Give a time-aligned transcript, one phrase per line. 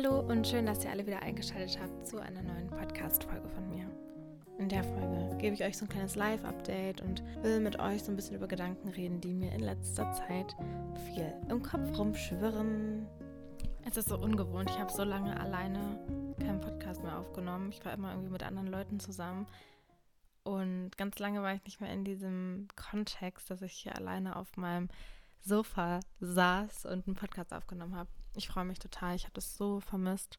[0.00, 3.90] Hallo und schön, dass ihr alle wieder eingeschaltet habt zu einer neuen Podcast-Folge von mir.
[4.56, 8.12] In der Folge gebe ich euch so ein kleines Live-Update und will mit euch so
[8.12, 10.54] ein bisschen über Gedanken reden, die mir in letzter Zeit
[11.04, 13.08] viel im Kopf rumschwirren.
[13.84, 14.70] Es ist so ungewohnt.
[14.70, 15.98] Ich habe so lange alleine
[16.38, 17.70] keinen Podcast mehr aufgenommen.
[17.70, 19.48] Ich war immer irgendwie mit anderen Leuten zusammen.
[20.44, 24.56] Und ganz lange war ich nicht mehr in diesem Kontext, dass ich hier alleine auf
[24.56, 24.90] meinem
[25.40, 28.10] Sofa saß und einen Podcast aufgenommen habe.
[28.34, 29.16] Ich freue mich total.
[29.16, 30.38] Ich habe das so vermisst.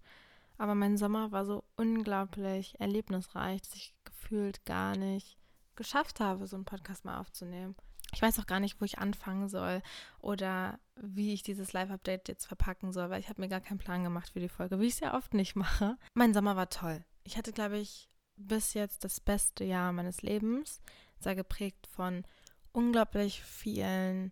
[0.58, 5.38] Aber mein Sommer war so unglaublich erlebnisreich, dass ich gefühlt gar nicht
[5.76, 7.76] geschafft habe, so einen Podcast mal aufzunehmen.
[8.14, 9.82] Ich weiß auch gar nicht, wo ich anfangen soll
[10.20, 14.04] oder wie ich dieses Live-Update jetzt verpacken soll, weil ich habe mir gar keinen Plan
[14.04, 15.98] gemacht für die Folge, wie ich es ja oft nicht mache.
[16.14, 17.06] Mein Sommer war toll.
[17.24, 20.82] Ich hatte, glaube ich, bis jetzt das beste Jahr meines Lebens.
[21.20, 22.26] Sehr geprägt von
[22.72, 24.32] unglaublich vielen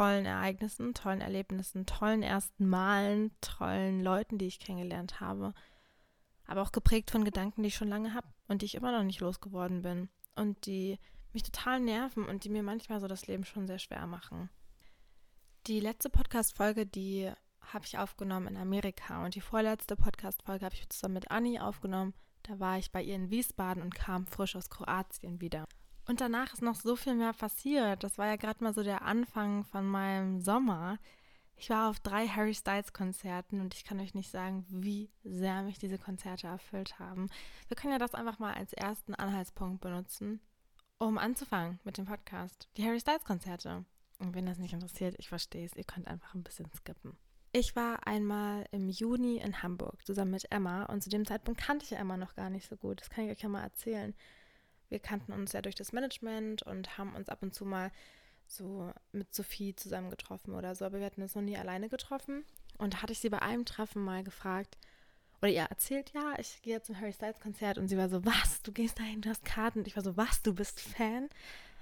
[0.00, 5.52] tollen Ereignissen, tollen Erlebnissen, tollen ersten Malen, tollen Leuten, die ich kennengelernt habe.
[6.46, 9.04] Aber auch geprägt von Gedanken, die ich schon lange habe und die ich immer noch
[9.04, 10.08] nicht losgeworden bin.
[10.36, 10.98] Und die
[11.34, 14.48] mich total nerven und die mir manchmal so das Leben schon sehr schwer machen.
[15.66, 17.30] Die letzte Podcast-Folge, die
[17.60, 22.14] habe ich aufgenommen in Amerika und die vorletzte Podcast-Folge habe ich zusammen mit Anni aufgenommen.
[22.44, 25.66] Da war ich bei ihr in Wiesbaden und kam frisch aus Kroatien wieder.
[26.10, 28.02] Und danach ist noch so viel mehr passiert.
[28.02, 30.98] Das war ja gerade mal so der Anfang von meinem Sommer.
[31.54, 35.62] Ich war auf drei Harry Styles Konzerten und ich kann euch nicht sagen, wie sehr
[35.62, 37.28] mich diese Konzerte erfüllt haben.
[37.68, 40.40] Wir können ja das einfach mal als ersten Anhaltspunkt benutzen,
[40.98, 42.68] um anzufangen mit dem Podcast.
[42.76, 43.84] Die Harry Styles Konzerte.
[44.18, 47.16] Und wenn das nicht interessiert, ich verstehe es, ihr könnt einfach ein bisschen skippen.
[47.52, 51.84] Ich war einmal im Juni in Hamburg zusammen mit Emma und zu dem Zeitpunkt kannte
[51.84, 53.00] ich Emma noch gar nicht so gut.
[53.00, 54.12] Das kann ich euch ja mal erzählen
[54.90, 57.90] wir kannten uns ja durch das Management und haben uns ab und zu mal
[58.46, 62.44] so mit Sophie zusammen getroffen oder so, aber wir hatten uns noch nie alleine getroffen.
[62.78, 64.76] Und da hatte ich sie bei einem Treffen mal gefragt,
[65.40, 68.62] oder ihr erzählt, ja, ich gehe zum Harry Styles Konzert und sie war so, was,
[68.62, 69.80] du gehst dahin, du hast Karten.
[69.80, 71.30] Und ich war so, was, du bist Fan?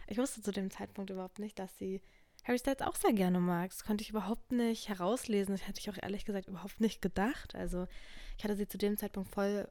[0.06, 2.00] Ich wusste zu dem Zeitpunkt überhaupt nicht, dass sie
[2.44, 3.70] Harry Styles auch sehr gerne mag.
[3.70, 5.54] Das konnte ich überhaupt nicht herauslesen.
[5.54, 7.54] Das hätte ich auch ehrlich gesagt überhaupt nicht gedacht.
[7.56, 7.88] Also
[8.36, 9.68] ich hatte sie zu dem Zeitpunkt voll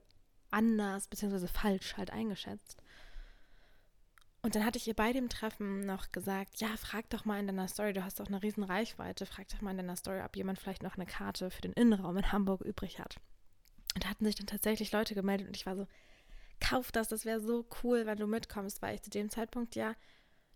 [0.51, 1.47] anders bzw.
[1.47, 2.83] falsch halt eingeschätzt.
[4.47, 7.47] Und dann hatte ich ihr bei dem Treffen noch gesagt, ja, frag doch mal in
[7.47, 10.37] deiner Story, du hast doch eine riesen Reichweite, frag doch mal in deiner Story, ob
[10.37, 13.17] jemand vielleicht noch eine Karte für den Innenraum in Hamburg übrig hat.
[13.93, 15.85] Und da hatten sich dann tatsächlich Leute gemeldet und ich war so,
[16.61, 19.95] kauf das, das wäre so cool, wenn du mitkommst, weil ich zu dem Zeitpunkt ja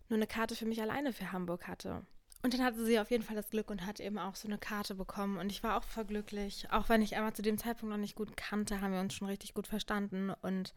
[0.08, 2.06] nur eine Karte für mich alleine für Hamburg hatte.
[2.42, 4.56] Und dann hatte sie auf jeden Fall das Glück und hat eben auch so eine
[4.56, 5.36] Karte bekommen.
[5.36, 6.66] Und ich war auch voll glücklich.
[6.70, 9.28] Auch wenn ich Emma zu dem Zeitpunkt noch nicht gut kannte, haben wir uns schon
[9.28, 10.32] richtig gut verstanden.
[10.40, 10.72] Und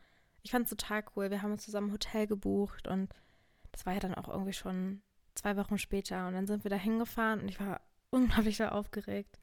[0.46, 1.32] ich fand es total cool.
[1.32, 3.12] Wir haben uns zusammen ein Hotel gebucht und
[3.72, 5.02] das war ja dann auch irgendwie schon
[5.34, 6.28] zwei Wochen später.
[6.28, 9.40] Und dann sind wir da hingefahren und ich war unglaublich aufgeregt.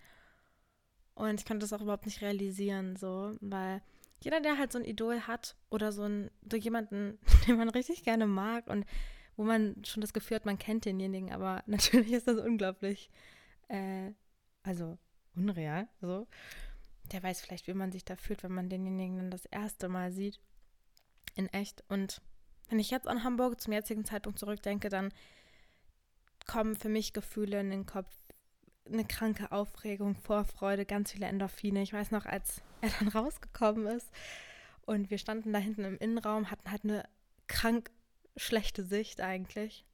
[1.14, 3.82] Und ich konnte das auch überhaupt nicht realisieren, so, weil
[4.22, 7.18] jeder, der halt so ein Idol hat oder so, ein, so jemanden,
[7.48, 8.86] den man richtig gerne mag und
[9.36, 13.10] wo man schon das Gefühl hat, man kennt denjenigen, aber natürlich ist das unglaublich,
[13.66, 14.12] äh,
[14.62, 14.98] also
[15.34, 16.28] unreal, so.
[17.10, 20.12] Der weiß vielleicht, wie man sich da fühlt, wenn man denjenigen dann das erste Mal
[20.12, 20.40] sieht
[21.34, 21.84] in echt.
[21.88, 22.20] Und
[22.68, 25.12] wenn ich jetzt an Hamburg zum jetzigen Zeitpunkt zurückdenke, dann
[26.46, 28.10] kommen für mich Gefühle in den Kopf,
[28.90, 31.82] eine kranke Aufregung, Vorfreude, ganz viele Endorphine.
[31.82, 34.10] Ich weiß noch, als er dann rausgekommen ist
[34.86, 37.04] und wir standen da hinten im Innenraum, hatten halt eine
[37.46, 37.90] krank
[38.36, 39.84] schlechte Sicht eigentlich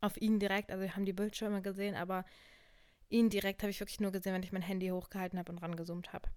[0.00, 0.70] auf ihn direkt.
[0.70, 2.24] Also wir haben die Bildschirme gesehen, aber
[3.08, 6.12] ihn direkt habe ich wirklich nur gesehen, wenn ich mein Handy hochgehalten habe und rangezoomt
[6.12, 6.28] habe.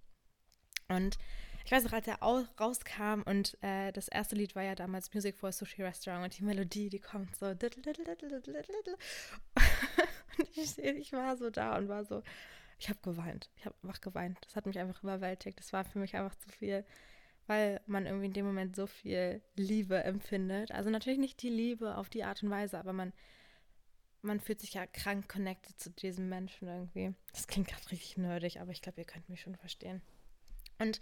[0.88, 1.18] Und
[1.66, 5.36] ich weiß noch, als er rauskam und äh, das erste Lied war ja damals Music
[5.36, 7.48] for a Sushi Restaurant und die Melodie, die kommt so.
[7.48, 7.58] und
[10.56, 12.22] ich, ich war so da und war so,
[12.78, 13.50] ich habe geweint.
[13.56, 14.38] Ich habe einfach geweint.
[14.42, 15.58] Das hat mich einfach überwältigt.
[15.58, 16.86] Das war für mich einfach zu viel,
[17.48, 20.72] weil man irgendwie in dem Moment so viel Liebe empfindet.
[20.72, 23.12] Also natürlich nicht die Liebe auf die Art und Weise, aber man,
[24.22, 27.16] man fühlt sich ja krank connected zu diesem Menschen irgendwie.
[27.32, 30.04] Das klingt gerade richtig nerdig, aber ich glaube, ihr könnt mich schon verstehen.
[30.78, 31.02] Und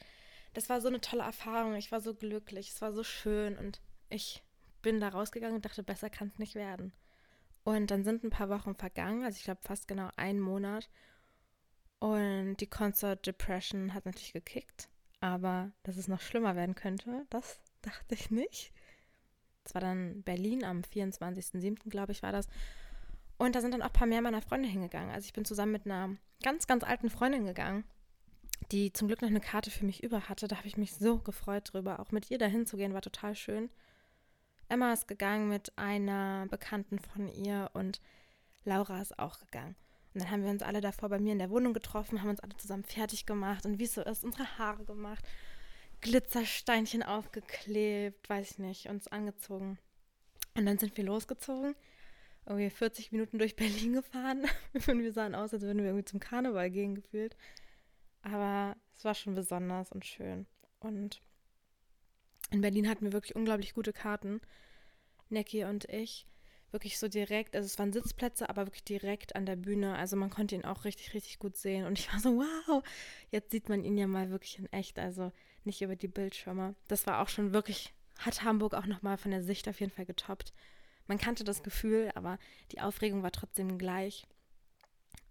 [0.54, 1.76] das war so eine tolle Erfahrung.
[1.76, 4.44] Ich war so glücklich, es war so schön und ich
[4.82, 6.94] bin da rausgegangen und dachte, besser kann es nicht werden.
[7.64, 10.90] Und dann sind ein paar Wochen vergangen, also ich glaube fast genau einen Monat.
[12.00, 14.90] Und die Concert Depression hat natürlich gekickt,
[15.22, 18.74] aber dass es noch schlimmer werden könnte, das dachte ich nicht.
[19.64, 22.48] Es war dann Berlin am 24.07., glaube ich, war das.
[23.38, 25.12] Und da sind dann auch ein paar mehr meiner Freunde hingegangen.
[25.12, 27.86] Also ich bin zusammen mit einer ganz, ganz alten Freundin gegangen
[28.74, 30.48] die zum Glück noch eine Karte für mich über hatte.
[30.48, 32.00] Da habe ich mich so gefreut drüber.
[32.00, 33.70] Auch mit ihr dahin zu gehen, war total schön.
[34.68, 38.02] Emma ist gegangen mit einer Bekannten von ihr und
[38.66, 39.76] Laura ist auch gegangen.
[40.14, 42.40] Und dann haben wir uns alle davor bei mir in der Wohnung getroffen, haben uns
[42.40, 45.24] alle zusammen fertig gemacht und wie es so ist, unsere Haare gemacht,
[46.02, 49.78] Glitzersteinchen aufgeklebt, weiß ich nicht, uns angezogen.
[50.56, 51.76] Und dann sind wir losgezogen,
[52.46, 54.46] irgendwie 40 Minuten durch Berlin gefahren.
[54.74, 57.36] und wir sahen aus, als würden wir irgendwie zum Karneval gehen gefühlt.
[58.24, 60.48] Aber es war schon besonders und schön.
[60.80, 61.22] Und
[62.52, 64.42] in Berlin hatten wir wirklich unglaublich gute Karten.
[65.30, 66.26] Necki und ich.
[66.72, 69.96] Wirklich so direkt, also es waren Sitzplätze, aber wirklich direkt an der Bühne.
[69.96, 71.86] Also man konnte ihn auch richtig, richtig gut sehen.
[71.86, 72.84] Und ich war so, wow,
[73.30, 74.98] jetzt sieht man ihn ja mal wirklich in echt.
[74.98, 75.32] Also
[75.66, 76.76] nicht über die Bildschirme.
[76.88, 80.06] Das war auch schon wirklich, hat Hamburg auch nochmal von der Sicht auf jeden Fall
[80.06, 80.54] getoppt.
[81.08, 82.40] Man kannte das Gefühl, aber
[82.72, 84.26] die Aufregung war trotzdem gleich.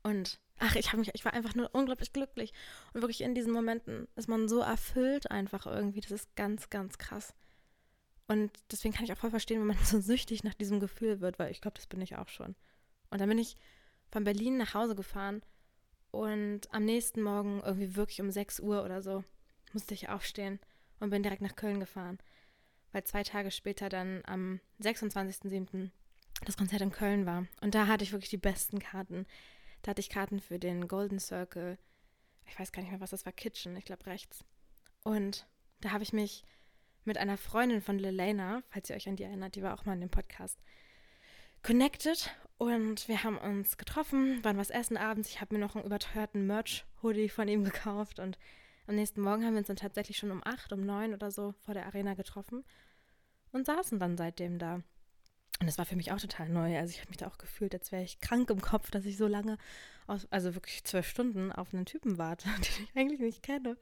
[0.02, 2.52] Und ach, ich habe mich, ich war einfach nur unglaublich glücklich.
[2.92, 6.00] Und wirklich in diesen Momenten ist man so erfüllt einfach irgendwie.
[6.00, 7.34] Das ist ganz, ganz krass.
[8.28, 11.38] Und deswegen kann ich auch voll verstehen, wenn man so süchtig nach diesem Gefühl wird,
[11.38, 12.54] weil ich glaube, das bin ich auch schon.
[13.10, 13.56] Und dann bin ich
[14.10, 15.42] von Berlin nach Hause gefahren
[16.10, 19.24] und am nächsten Morgen irgendwie wirklich um 6 Uhr oder so
[19.72, 20.60] musste ich aufstehen
[21.00, 22.18] und bin direkt nach Köln gefahren,
[22.92, 25.90] weil zwei Tage später dann am 26.07.
[26.44, 27.46] das Konzert in Köln war.
[27.62, 29.26] Und da hatte ich wirklich die besten Karten.
[29.82, 31.78] Da hatte ich Karten für den Golden Circle.
[32.46, 33.32] Ich weiß gar nicht mehr, was das war.
[33.32, 34.44] Kitchen, ich glaube rechts.
[35.04, 35.46] Und
[35.80, 36.44] da habe ich mich
[37.04, 39.94] mit einer Freundin von Lelena, falls ihr euch an die erinnert, die war auch mal
[39.94, 40.58] in dem Podcast,
[41.62, 42.30] connected.
[42.58, 45.28] Und wir haben uns getroffen, waren was essen abends.
[45.28, 48.20] Ich habe mir noch einen überteuerten Merch-Hoodie von ihm gekauft.
[48.20, 48.38] Und
[48.86, 51.54] am nächsten Morgen haben wir uns dann tatsächlich schon um acht, um neun oder so
[51.60, 52.64] vor der Arena getroffen
[53.50, 54.82] und saßen dann seitdem da.
[55.60, 56.76] Und das war für mich auch total neu.
[56.76, 59.16] Also ich habe mich da auch gefühlt, als wäre ich krank im Kopf, dass ich
[59.16, 59.58] so lange,
[60.06, 63.76] aus, also wirklich zwölf Stunden auf einen Typen warte, den ich eigentlich nicht kenne.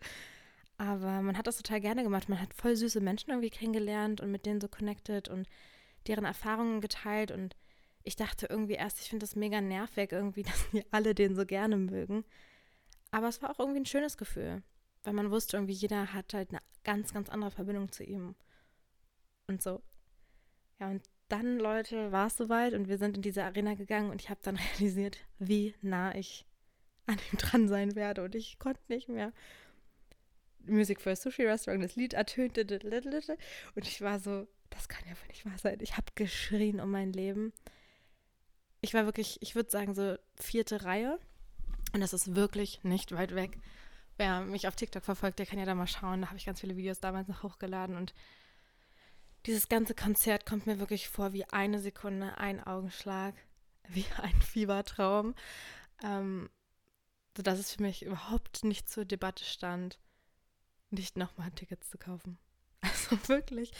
[0.77, 2.29] Aber man hat das total gerne gemacht.
[2.29, 5.47] Man hat voll süße Menschen irgendwie kennengelernt und mit denen so connected und
[6.07, 7.31] deren Erfahrungen geteilt.
[7.31, 7.55] Und
[8.03, 11.45] ich dachte irgendwie erst, ich finde das mega nervig irgendwie, dass die alle den so
[11.45, 12.25] gerne mögen.
[13.11, 14.63] Aber es war auch irgendwie ein schönes Gefühl,
[15.03, 18.35] weil man wusste irgendwie, jeder hat halt eine ganz, ganz andere Verbindung zu ihm.
[19.49, 19.83] Und so.
[20.79, 21.03] Ja, und
[21.33, 24.41] dann, Leute, war es soweit und wir sind in diese Arena gegangen und ich habe
[24.43, 26.47] dann realisiert, wie nah ich
[27.07, 29.33] an ihm dran sein werde und ich konnte nicht mehr.
[30.67, 32.63] Music for a Sushi Restaurant, das Lied ertönte
[33.75, 35.79] und ich war so, das kann ja wohl nicht wahr sein.
[35.81, 37.53] Ich habe geschrien um mein Leben.
[38.83, 41.19] Ich war wirklich, ich würde sagen, so vierte Reihe
[41.93, 43.59] und das ist wirklich nicht weit weg.
[44.17, 46.21] Wer mich auf TikTok verfolgt, der kann ja da mal schauen.
[46.21, 48.15] Da habe ich ganz viele Videos damals noch hochgeladen und
[49.47, 53.35] dieses ganze Konzert kommt mir wirklich vor wie eine Sekunde, ein Augenschlag,
[53.89, 55.35] wie ein Fiebertraum,
[56.03, 56.51] ähm,
[57.37, 59.99] sodass es für mich überhaupt nicht zur Debatte stand,
[60.91, 62.39] nicht nochmal Tickets zu kaufen.
[62.83, 63.73] Also wirklich.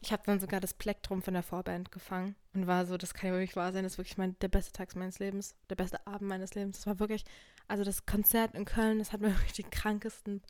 [0.00, 3.28] Ich habe dann sogar das Plektrum von der Vorband gefangen und war so, das kann
[3.28, 6.06] ja wirklich wahr sein, das ist wirklich mein, der beste Tag meines Lebens, der beste
[6.06, 6.76] Abend meines Lebens.
[6.76, 7.24] Das war wirklich,
[7.68, 10.42] also das Konzert in Köln, das hat mir wirklich die krankesten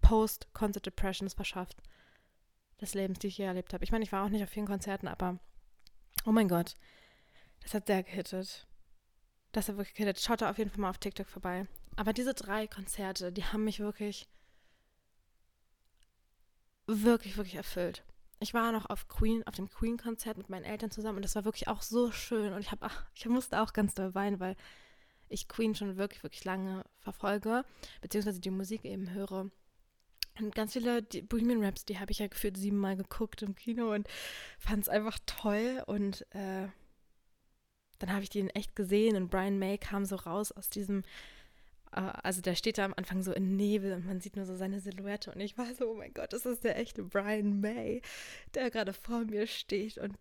[0.00, 1.82] Post-Concert Depressions verschafft
[2.80, 3.84] des Lebens, die ich je erlebt habe.
[3.84, 5.38] Ich meine, ich war auch nicht auf vielen Konzerten, aber
[6.26, 6.76] oh mein Gott,
[7.62, 8.66] das hat sehr gehittet.
[9.52, 10.20] Das hat wirklich gehittet.
[10.20, 11.66] Schaut da auf jeden Fall mal auf TikTok vorbei.
[11.96, 14.28] Aber diese drei Konzerte, die haben mich wirklich,
[16.86, 18.04] wirklich, wirklich erfüllt.
[18.40, 21.44] Ich war noch auf Queen, auf dem Queen-Konzert mit meinen Eltern zusammen und das war
[21.44, 22.52] wirklich auch so schön.
[22.52, 24.56] Und ich habe, ich musste auch ganz doll weinen, weil
[25.28, 27.64] ich Queen schon wirklich, wirklich lange verfolge,
[28.00, 29.50] beziehungsweise die Musik eben höre.
[30.38, 33.92] Und ganz viele die Bohemian Raps, die habe ich ja gefühlt siebenmal geguckt im Kino
[33.92, 34.08] und
[34.58, 35.82] fand es einfach toll.
[35.86, 36.68] Und äh,
[37.98, 41.04] dann habe ich den echt gesehen und Brian May kam so raus aus diesem,
[41.92, 44.56] äh, also der steht da am Anfang so in Nebel und man sieht nur so
[44.56, 45.30] seine Silhouette.
[45.32, 48.02] Und ich war so, oh mein Gott, das ist der echte Brian May,
[48.54, 50.16] der gerade vor mir steht und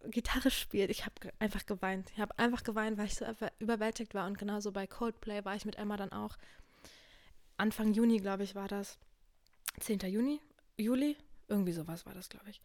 [0.00, 0.90] äh, Gitarre spielt.
[0.90, 2.10] Ich habe einfach geweint.
[2.12, 3.26] Ich habe einfach geweint, weil ich so
[3.58, 4.26] überwältigt war.
[4.26, 6.38] Und genauso bei Coldplay war ich mit Emma dann auch.
[7.58, 8.98] Anfang Juni, glaube ich, war das
[9.80, 10.00] 10.
[10.00, 10.40] Juni,
[10.76, 11.16] Juli,
[11.48, 12.60] irgendwie sowas war das, glaube ich.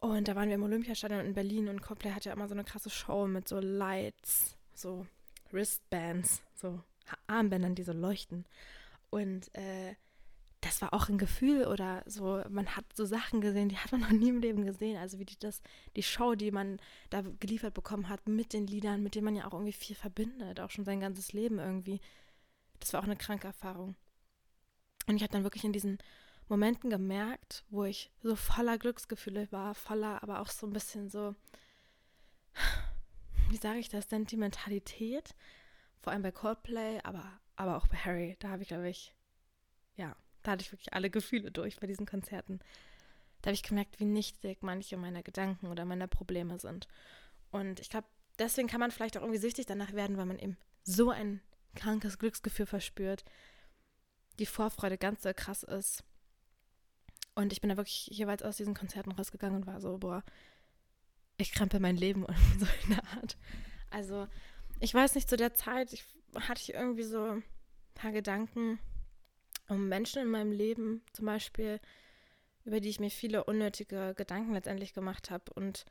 [0.00, 2.64] Und da waren wir im Olympiastadion in Berlin und Coldplay hatte ja immer so eine
[2.64, 5.06] krasse Show mit so Lights, so
[5.50, 6.82] Wristbands, so
[7.26, 8.44] Armbändern, die so leuchten.
[9.10, 9.94] Und äh,
[10.60, 14.00] das war auch ein Gefühl oder so, man hat so Sachen gesehen, die hat man
[14.02, 14.96] noch nie im Leben gesehen.
[14.96, 15.62] Also wie die das,
[15.96, 16.78] die Show, die man
[17.10, 20.60] da geliefert bekommen hat mit den Liedern, mit denen man ja auch irgendwie viel verbindet,
[20.60, 22.00] auch schon sein ganzes Leben irgendwie.
[22.80, 23.94] Das war auch eine kranke Erfahrung.
[25.06, 25.98] Und ich habe dann wirklich in diesen
[26.48, 31.34] Momenten gemerkt, wo ich so voller Glücksgefühle war, voller, aber auch so ein bisschen so,
[33.48, 35.34] wie sage ich das, Sentimentalität.
[36.00, 37.24] Vor allem bei Coldplay, aber,
[37.56, 38.36] aber auch bei Harry.
[38.40, 39.14] Da habe ich, glaube ich,
[39.96, 42.60] ja, da hatte ich wirklich alle Gefühle durch bei diesen Konzerten.
[43.40, 46.88] Da habe ich gemerkt, wie nichtig manche meiner Gedanken oder meiner Probleme sind.
[47.50, 48.06] Und ich glaube,
[48.38, 51.40] deswegen kann man vielleicht auch irgendwie süchtig danach werden, weil man eben so ein
[51.74, 53.24] krankes Glücksgefühl verspürt,
[54.38, 56.04] die Vorfreude ganz so krass ist.
[57.34, 60.22] Und ich bin da wirklich jeweils aus diesen Konzerten rausgegangen und war so, boah,
[61.36, 63.36] ich krempel mein Leben und so in der Art.
[63.90, 64.28] Also,
[64.80, 66.04] ich weiß nicht, zu der Zeit ich,
[66.36, 67.44] hatte ich irgendwie so ein
[67.94, 68.78] paar Gedanken
[69.68, 71.80] um Menschen in meinem Leben, zum Beispiel,
[72.64, 75.52] über die ich mir viele unnötige Gedanken letztendlich gemacht habe.
[75.54, 75.86] Und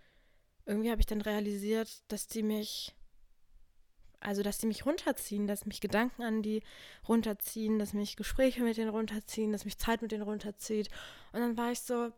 [0.66, 2.94] irgendwie habe ich dann realisiert, dass die mich
[4.24, 6.64] also, dass die mich runterziehen, dass mich Gedanken an die
[7.08, 10.90] runterziehen, dass mich Gespräche mit denen runterziehen, dass mich Zeit mit denen runterzieht.
[11.32, 12.12] Und dann war ich so,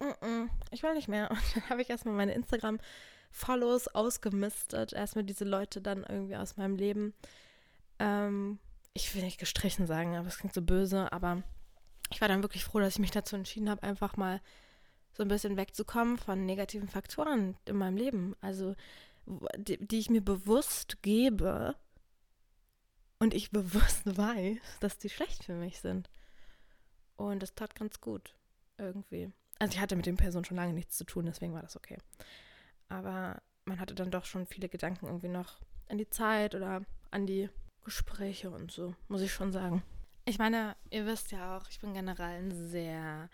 [0.00, 1.30] mm -mm, ich will nicht mehr.
[1.30, 4.92] Und dann habe ich erstmal meine Instagram-Follows ausgemistet.
[4.92, 7.14] Erstmal diese Leute dann irgendwie aus meinem Leben.
[7.98, 8.58] Ähm,
[8.94, 11.42] ich will nicht gestrichen sagen, aber es klingt so böse, aber
[12.10, 14.40] ich war dann wirklich froh, dass ich mich dazu entschieden habe, einfach mal
[15.12, 18.36] so ein bisschen wegzukommen von negativen Faktoren in meinem Leben.
[18.40, 18.76] Also
[19.56, 21.76] die, die ich mir bewusst gebe
[23.18, 26.10] und ich bewusst weiß, dass die schlecht für mich sind.
[27.16, 28.34] Und das tat ganz gut,
[28.76, 29.32] irgendwie.
[29.58, 31.98] Also ich hatte mit den Personen schon lange nichts zu tun, deswegen war das okay.
[32.88, 37.26] Aber man hatte dann doch schon viele Gedanken irgendwie noch an die Zeit oder an
[37.26, 37.48] die
[37.84, 39.82] Gespräche und so, muss ich schon sagen.
[40.24, 43.30] Ich meine, ihr wisst ja auch, ich bin generell ein sehr,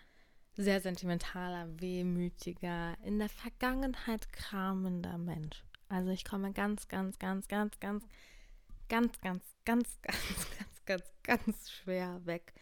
[0.53, 5.63] sehr sentimentaler, wehmütiger, in der Vergangenheit kramender Mensch.
[5.89, 8.07] Also ich komme ganz, ganz, ganz, ganz, ganz,
[8.89, 12.53] ganz, ganz, ganz, ganz, ganz, ganz, ganz schwer weg.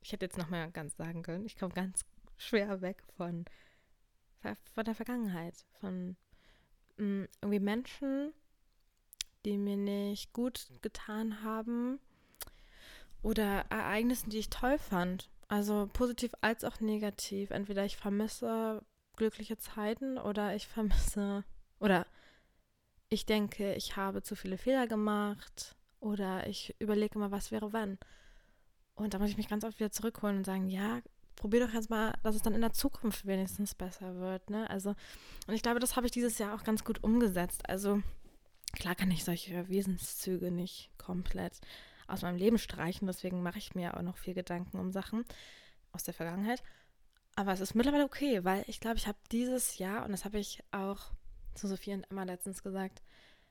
[0.00, 2.04] Ich hätte jetzt noch mal ganz sagen können, ich komme ganz
[2.36, 3.44] schwer weg von,
[4.72, 6.16] von der Vergangenheit, von
[6.98, 8.32] mh, irgendwie Menschen,
[9.44, 12.00] die mir nicht gut getan haben
[13.22, 15.30] oder Ereignissen, die ich toll fand.
[15.48, 17.50] Also positiv als auch negativ.
[17.50, 18.84] Entweder ich vermisse
[19.16, 21.44] glückliche Zeiten oder ich vermisse
[21.78, 22.06] oder
[23.08, 27.98] ich denke, ich habe zu viele Fehler gemacht oder ich überlege immer, was wäre wann.
[28.94, 31.00] Und da muss ich mich ganz oft wieder zurückholen und sagen, ja,
[31.36, 34.50] probier doch jetzt mal, dass es dann in der Zukunft wenigstens besser wird.
[34.50, 34.68] Ne?
[34.70, 34.94] Also,
[35.46, 37.68] und ich glaube, das habe ich dieses Jahr auch ganz gut umgesetzt.
[37.68, 38.02] Also,
[38.72, 41.60] klar kann ich solche Wesenszüge nicht komplett
[42.06, 45.24] aus meinem Leben streichen, deswegen mache ich mir auch noch viel Gedanken um Sachen
[45.92, 46.62] aus der Vergangenheit.
[47.36, 50.38] Aber es ist mittlerweile okay, weil ich glaube, ich habe dieses Jahr, und das habe
[50.38, 51.12] ich auch
[51.54, 53.02] zu Sophie und Emma letztens gesagt.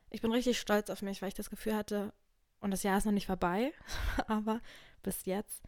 [0.10, 2.14] Ich bin richtig stolz auf mich, weil ich das Gefühl hatte,
[2.60, 3.74] und das Jahr ist noch nicht vorbei,
[4.28, 4.62] aber
[5.02, 5.64] bis jetzt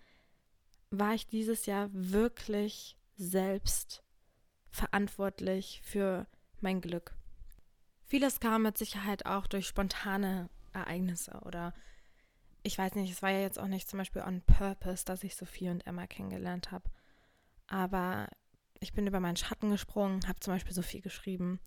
[0.91, 4.03] war ich dieses Jahr wirklich selbst
[4.69, 6.27] verantwortlich für
[6.61, 7.15] mein Glück.
[8.05, 11.73] Vieles kam mit Sicherheit auch durch spontane Ereignisse oder
[12.63, 15.35] ich weiß nicht, es war ja jetzt auch nicht zum Beispiel on purpose, dass ich
[15.35, 16.89] Sophie und Emma kennengelernt habe.
[17.67, 18.27] Aber
[18.79, 21.59] ich bin über meinen Schatten gesprungen, habe zum Beispiel Sophie geschrieben,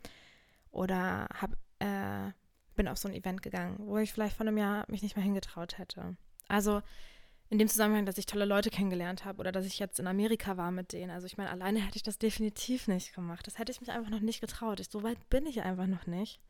[0.71, 2.33] oder hab, äh,
[2.77, 5.25] bin auf so ein Event gegangen, wo ich vielleicht vor einem Jahr mich nicht mehr
[5.25, 6.17] hingetraut hätte.
[6.49, 6.83] Also
[7.51, 10.57] in dem Zusammenhang, dass ich tolle Leute kennengelernt habe oder dass ich jetzt in Amerika
[10.57, 11.11] war mit denen.
[11.11, 13.47] Also ich meine, alleine hätte ich das definitiv nicht gemacht.
[13.47, 14.81] Das hätte ich mich einfach noch nicht getraut.
[14.81, 16.41] Ich, so weit bin ich einfach noch nicht.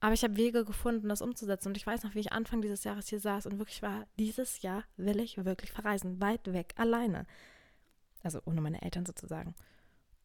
[0.00, 1.68] Aber ich habe Wege gefunden, das umzusetzen.
[1.68, 4.60] Und ich weiß noch, wie ich Anfang dieses Jahres hier saß und wirklich war, dieses
[4.60, 7.24] Jahr will ich wirklich verreisen, weit weg, alleine.
[8.22, 9.54] Also ohne meine Eltern sozusagen.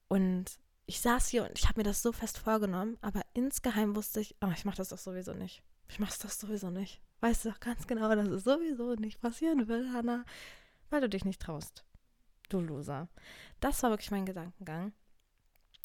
[0.08, 4.22] Und ich saß hier und ich habe mir das so fest vorgenommen, aber insgeheim wusste
[4.22, 5.62] ich, oh, ich mache das doch sowieso nicht.
[5.88, 7.00] Ich mache das sowieso nicht.
[7.20, 10.26] Weißt du doch ganz genau, dass es sowieso nicht passieren will, Hannah,
[10.90, 11.86] weil du dich nicht traust.
[12.50, 13.08] Du Loser.
[13.60, 14.92] Das war wirklich mein Gedankengang.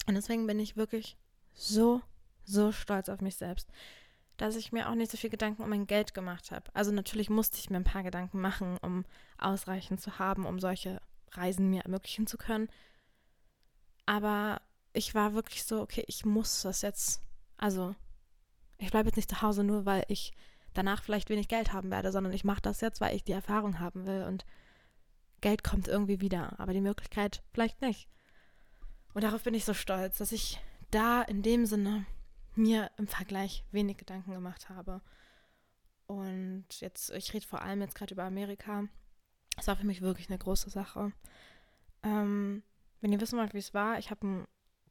[0.07, 1.19] Und deswegen bin ich wirklich
[1.53, 2.01] so,
[2.45, 3.69] so stolz auf mich selbst,
[4.39, 6.71] dass ich mir auch nicht so viel Gedanken um mein Geld gemacht habe.
[6.73, 9.05] Also natürlich musste ich mir ein paar Gedanken machen, um
[9.37, 12.69] ausreichend zu haben, um solche Reisen mir ermöglichen zu können.
[14.07, 14.63] Aber
[14.95, 17.21] ich war wirklich so, okay, ich muss das jetzt.
[17.59, 17.95] Also,
[18.79, 20.33] ich bleibe jetzt nicht zu Hause nur, weil ich
[20.73, 23.81] danach vielleicht wenig Geld haben werde, sondern ich mache das jetzt, weil ich die Erfahrung
[23.81, 24.47] haben will und
[25.41, 28.09] Geld kommt irgendwie wieder, aber die Möglichkeit vielleicht nicht.
[29.13, 30.61] Und darauf bin ich so stolz, dass ich
[30.91, 32.07] da in dem Sinne
[32.55, 35.03] mir im Vergleich wenig Gedanken gemacht habe.
[36.07, 38.85] Und jetzt, ich rede vor allem jetzt gerade über Amerika.
[39.57, 41.13] Das war für mich wirklich eine große Sache.
[42.03, 42.63] Ähm,
[43.01, 44.47] wenn ihr wissen wollt, wie es war, ich habe ein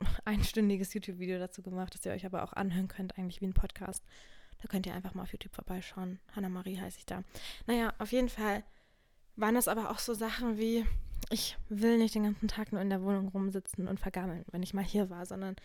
[0.26, 4.04] einstündiges YouTube-Video dazu gemacht, das ihr euch aber auch anhören könnt, eigentlich wie ein Podcast.
[4.62, 6.20] Da könnt ihr einfach mal auf YouTube vorbeischauen.
[6.36, 7.24] Hanna-Marie heiße ich da.
[7.68, 8.64] Naja, auf jeden Fall
[9.36, 10.86] waren das aber auch so Sachen wie,
[11.30, 14.74] ich will nicht den ganzen Tag nur in der Wohnung rumsitzen und vergammeln, wenn ich
[14.74, 15.56] mal hier war, sondern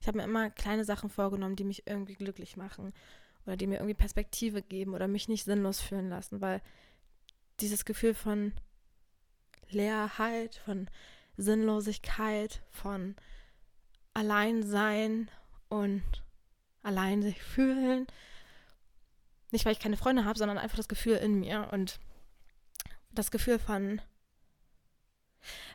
[0.00, 2.92] ich habe mir immer kleine Sachen vorgenommen, die mich irgendwie glücklich machen
[3.46, 6.60] oder die mir irgendwie Perspektive geben oder mich nicht sinnlos fühlen lassen, weil
[7.60, 8.52] dieses Gefühl von
[9.70, 10.88] Leerheit, von
[11.36, 13.16] Sinnlosigkeit, von
[14.14, 15.30] Alleinsein
[15.68, 16.02] und
[16.82, 18.06] allein sich fühlen.
[19.50, 22.00] Nicht, weil ich keine Freunde habe, sondern einfach das Gefühl in mir und
[23.10, 24.00] das Gefühl von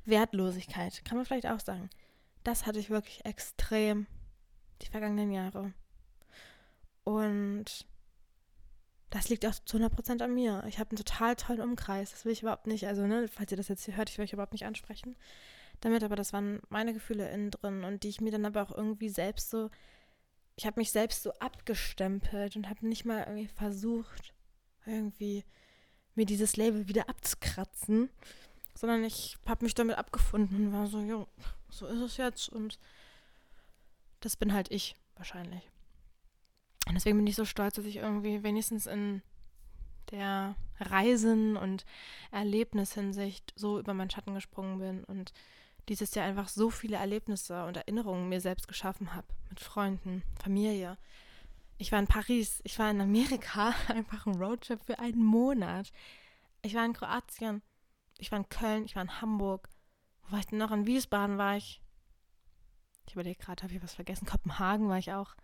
[0.06, 1.90] Wertlosigkeit, kann man vielleicht auch sagen.
[2.44, 4.08] Das hatte ich wirklich extrem
[4.82, 5.74] die vergangenen Jahre.
[7.04, 7.86] Und
[9.10, 10.64] das liegt auch zu 100% an mir.
[10.68, 12.12] Ich habe einen total tollen Umkreis.
[12.12, 14.26] Das will ich überhaupt nicht, also, ne, falls ihr das jetzt hier hört, ich will
[14.26, 15.16] euch überhaupt nicht ansprechen.
[15.82, 18.76] Damit, aber das waren meine Gefühle innen drin und die ich mir dann aber auch
[18.76, 19.70] irgendwie selbst so,
[20.56, 24.34] ich habe mich selbst so abgestempelt und habe nicht mal irgendwie versucht,
[24.86, 25.44] irgendwie
[26.16, 28.10] mir dieses Label wieder abzukratzen,
[28.74, 31.28] sondern ich habe mich damit abgefunden und war so, jo,
[31.70, 32.80] so ist es jetzt und
[34.20, 35.70] das bin halt ich wahrscheinlich.
[36.88, 39.22] Und deswegen bin ich so stolz, dass ich irgendwie wenigstens in
[40.12, 41.86] der Reisen- und
[42.32, 45.34] Erlebnishinsicht so über meinen Schatten gesprungen bin und
[45.90, 49.28] dieses Jahr einfach so viele Erlebnisse und Erinnerungen mir selbst geschaffen habe.
[49.50, 50.98] Mit Freunden, Familie.
[51.78, 55.92] Ich war in Paris, ich war in Amerika, einfach ein Roadtrip für einen Monat.
[56.62, 57.62] Ich war in Kroatien,
[58.18, 59.70] ich war in Köln, ich war in Hamburg.
[60.24, 60.72] Wo war ich denn noch?
[60.72, 61.82] In Wiesbaden war ich.
[63.08, 64.26] Ich überlege gerade, habe ich was vergessen?
[64.26, 65.36] Kopenhagen war ich auch.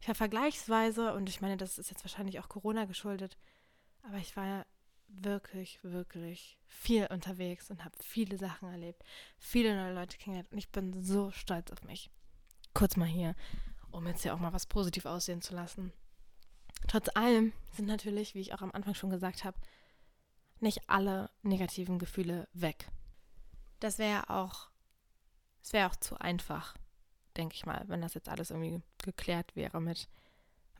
[0.00, 3.38] Ich war vergleichsweise, und ich meine, das ist jetzt wahrscheinlich auch Corona geschuldet,
[4.02, 4.66] aber ich war
[5.08, 9.02] wirklich, wirklich viel unterwegs und habe viele Sachen erlebt,
[9.38, 12.10] viele neue Leute kennengelernt und ich bin so stolz auf mich.
[12.74, 13.34] Kurz mal hier,
[13.90, 15.92] um jetzt hier auch mal was positiv aussehen zu lassen.
[16.88, 19.56] Trotz allem sind natürlich, wie ich auch am Anfang schon gesagt habe,
[20.60, 22.88] nicht alle negativen Gefühle weg.
[23.80, 24.68] Das wäre auch,
[25.70, 26.74] wäre auch zu einfach
[27.36, 30.08] denke ich mal, wenn das jetzt alles irgendwie geklärt wäre mit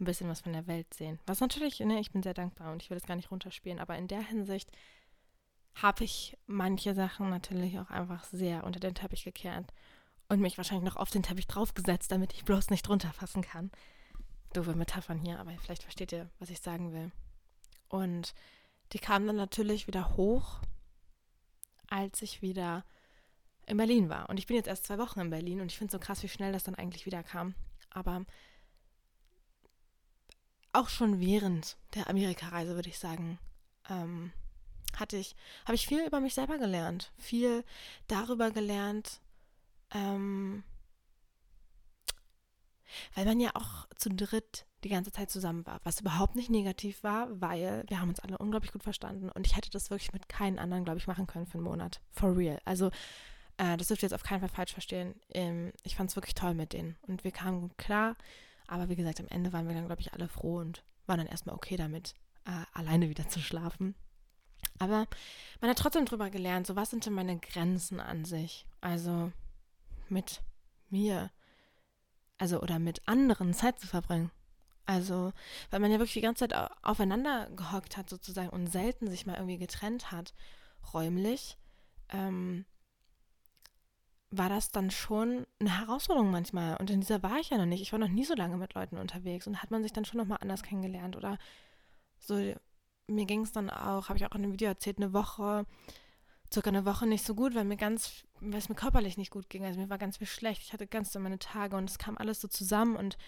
[0.01, 1.21] ein bisschen was von der Welt sehen.
[1.27, 3.97] Was natürlich, ne, ich bin sehr dankbar und ich will das gar nicht runterspielen, aber
[3.97, 4.71] in der Hinsicht
[5.77, 9.73] habe ich manche Sachen natürlich auch einfach sehr unter den Teppich gekehrt
[10.29, 13.71] und mich wahrscheinlich noch auf den Teppich draufgesetzt, damit ich bloß nicht drunter fassen kann.
[14.53, 17.11] Doofe Metaphern hier, aber vielleicht versteht ihr, was ich sagen will.
[17.89, 18.35] Und
[18.93, 20.61] die kamen dann natürlich wieder hoch,
[21.89, 22.85] als ich wieder
[23.67, 24.29] in Berlin war.
[24.29, 26.23] Und ich bin jetzt erst zwei Wochen in Berlin und ich finde es so krass,
[26.23, 27.55] wie schnell das dann eigentlich wieder kam.
[27.91, 28.25] Aber
[30.75, 33.39] auch schon während der Amerikareise, würde ich sagen,
[33.89, 34.33] ähm,
[34.97, 35.35] hatte ich,
[35.65, 37.13] habe ich viel über mich selber gelernt.
[37.19, 37.65] Viel
[38.07, 39.21] darüber gelernt,
[39.93, 40.63] ähm,
[43.15, 47.03] weil man ja auch zu dritt die ganze Zeit zusammen war, was überhaupt nicht negativ
[47.03, 50.29] war, weil wir haben uns alle unglaublich gut verstanden und ich hätte das wirklich mit
[50.29, 52.01] keinen anderen, glaube ich, machen können für einen Monat.
[52.13, 52.61] For real.
[52.65, 52.91] Also
[53.57, 55.15] äh, das dürft ihr jetzt auf keinen Fall falsch verstehen.
[55.31, 56.97] Ähm, ich fand es wirklich toll mit denen.
[57.03, 58.17] Und wir kamen gut klar.
[58.67, 61.27] Aber wie gesagt, am Ende waren wir dann, glaube ich, alle froh und waren dann
[61.27, 62.15] erstmal okay damit,
[62.47, 63.95] äh, alleine wieder zu schlafen.
[64.79, 65.07] Aber
[65.61, 68.67] man hat trotzdem drüber gelernt, so was sind denn meine Grenzen an sich?
[68.81, 69.33] Also
[70.09, 70.43] mit
[70.91, 71.31] mir.
[72.39, 74.31] Also oder mit anderen Zeit zu verbringen.
[74.87, 75.33] Also,
[75.71, 79.37] weil man ja wirklich die ganze Zeit aufeinander gehockt hat sozusagen und selten sich mal
[79.37, 80.35] irgendwie getrennt hat,
[80.93, 81.57] räumlich.
[82.11, 82.67] Ähm,
[84.39, 86.77] war das dann schon eine Herausforderung manchmal.
[86.77, 87.83] Und in dieser war ich ja noch nicht.
[87.83, 90.19] Ich war noch nie so lange mit Leuten unterwegs und hat man sich dann schon
[90.19, 91.17] nochmal anders kennengelernt.
[91.17, 91.39] Oder
[92.19, 92.55] so,
[93.07, 95.67] mir ging es dann auch, habe ich auch in einem Video erzählt, eine Woche,
[96.53, 99.51] circa eine Woche nicht so gut, weil mir ganz, weil es mir körperlich nicht gut
[99.51, 99.65] ging.
[99.65, 100.63] Also mir war ganz viel schlecht.
[100.63, 103.19] Ich hatte ganz so meine Tage und es kam alles so zusammen und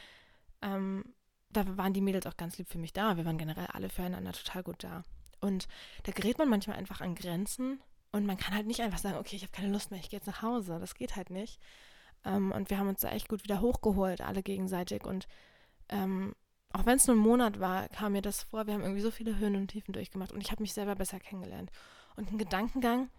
[0.62, 1.04] ähm,
[1.50, 3.16] da waren die Mädels auch ganz lieb für mich da.
[3.16, 5.04] Wir waren generell alle füreinander total gut da.
[5.40, 5.68] Und
[6.04, 7.80] da gerät man manchmal einfach an Grenzen
[8.16, 10.18] und man kann halt nicht einfach sagen, okay, ich habe keine Lust mehr, ich gehe
[10.18, 10.78] jetzt nach Hause.
[10.80, 11.60] Das geht halt nicht.
[12.24, 15.04] Ähm, und wir haben uns da echt gut wieder hochgeholt, alle gegenseitig.
[15.04, 15.28] Und
[15.90, 16.34] ähm,
[16.72, 19.10] auch wenn es nur ein Monat war, kam mir das vor, wir haben irgendwie so
[19.10, 21.70] viele Höhen und Tiefen durchgemacht und ich habe mich selber besser kennengelernt.
[22.16, 23.10] Und ein Gedankengang,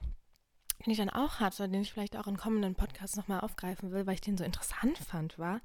[0.84, 4.08] den ich dann auch hatte, den ich vielleicht auch in kommenden Podcasts nochmal aufgreifen will,
[4.08, 5.62] weil ich den so interessant fand, war,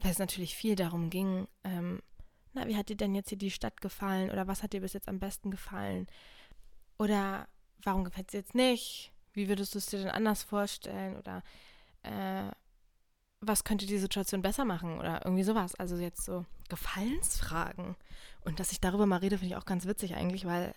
[0.00, 2.02] weil es natürlich viel darum ging, ähm,
[2.52, 4.94] na, wie hat dir denn jetzt hier die Stadt gefallen oder was hat dir bis
[4.94, 6.06] jetzt am besten gefallen?
[6.98, 7.48] Oder
[7.82, 9.12] warum gefällt es jetzt nicht?
[9.32, 11.16] Wie würdest du es dir denn anders vorstellen?
[11.16, 11.42] Oder
[12.02, 12.50] äh,
[13.40, 14.98] was könnte die Situation besser machen?
[14.98, 15.74] Oder irgendwie sowas.
[15.74, 17.96] Also jetzt so Gefallensfragen.
[18.44, 20.74] Und dass ich darüber mal rede, finde ich auch ganz witzig eigentlich, weil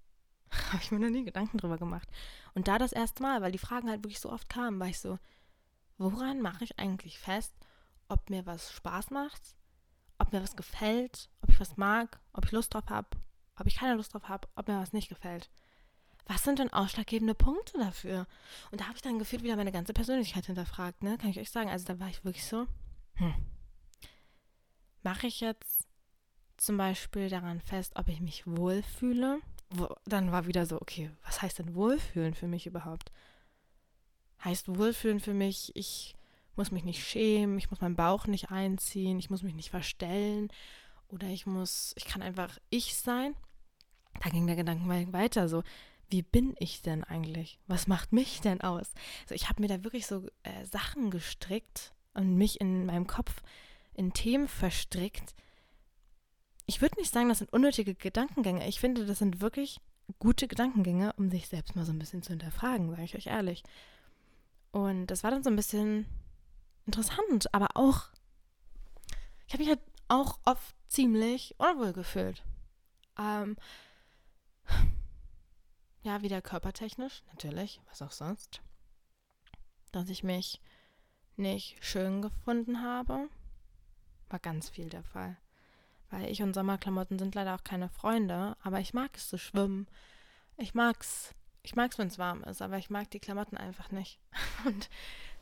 [0.72, 2.08] habe ich mir noch nie Gedanken drüber gemacht.
[2.54, 4.98] Und da das erste Mal, weil die Fragen halt wirklich so oft kamen, war ich
[4.98, 5.18] so,
[5.98, 7.54] woran mache ich eigentlich fest,
[8.08, 9.42] ob mir was Spaß macht,
[10.18, 13.08] ob mir was gefällt, ob ich was mag, ob ich Lust drauf habe,
[13.56, 15.50] ob ich keine Lust drauf habe, ob mir was nicht gefällt
[16.28, 18.26] was sind denn ausschlaggebende Punkte dafür?
[18.70, 21.16] Und da habe ich dann gefühlt wieder meine ganze Persönlichkeit hinterfragt, ne?
[21.18, 21.70] Kann ich euch sagen.
[21.70, 22.66] Also da war ich wirklich so,
[23.14, 23.34] hm,
[25.02, 25.86] mache ich jetzt
[26.58, 29.40] zum Beispiel daran fest, ob ich mich wohlfühle?
[29.70, 33.10] Wo, dann war wieder so, okay, was heißt denn wohlfühlen für mich überhaupt?
[34.44, 36.14] Heißt wohlfühlen für mich, ich
[36.56, 40.48] muss mich nicht schämen, ich muss meinen Bauch nicht einziehen, ich muss mich nicht verstellen
[41.08, 43.34] oder ich muss, ich kann einfach ich sein.
[44.22, 45.62] Da ging der Gedanken weiter, so,
[46.10, 47.58] wie bin ich denn eigentlich?
[47.66, 48.92] Was macht mich denn aus?
[49.22, 53.42] Also ich habe mir da wirklich so äh, Sachen gestrickt und mich in meinem Kopf
[53.94, 55.34] in Themen verstrickt.
[56.66, 58.66] Ich würde nicht sagen, das sind unnötige Gedankengänge.
[58.68, 59.80] Ich finde, das sind wirklich
[60.18, 63.62] gute Gedankengänge, um sich selbst mal so ein bisschen zu hinterfragen, sage ich euch ehrlich.
[64.70, 66.06] Und das war dann so ein bisschen
[66.86, 68.08] interessant, aber auch,
[69.46, 72.42] ich habe mich halt auch oft ziemlich unwohl gefühlt.
[73.18, 73.56] Ähm,
[76.08, 78.62] ja, wieder körpertechnisch, natürlich, was auch sonst.
[79.92, 80.62] Dass ich mich
[81.36, 83.28] nicht schön gefunden habe,
[84.30, 85.36] war ganz viel der Fall.
[86.08, 89.86] Weil ich und Sommerklamotten sind leider auch keine Freunde, aber ich mag es zu schwimmen.
[90.56, 94.18] Ich mag's, ich mag's, wenn es warm ist, aber ich mag die Klamotten einfach nicht.
[94.64, 94.88] Und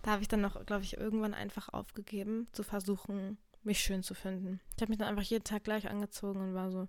[0.02, 4.14] da habe ich dann noch, glaube ich, irgendwann einfach aufgegeben, zu versuchen, mich schön zu
[4.14, 4.60] finden.
[4.74, 6.88] Ich habe mich dann einfach jeden Tag gleich angezogen und war so,